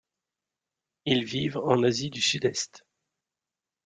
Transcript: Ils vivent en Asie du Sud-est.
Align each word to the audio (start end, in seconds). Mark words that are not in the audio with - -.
Ils 1.05 1.25
vivent 1.25 1.59
en 1.59 1.83
Asie 1.83 2.09
du 2.09 2.21
Sud-est. 2.23 2.87